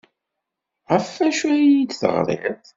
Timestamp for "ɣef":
0.91-1.07